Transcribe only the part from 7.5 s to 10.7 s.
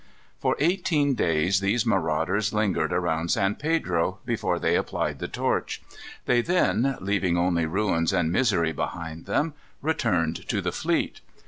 ruins and misery behind them, returned to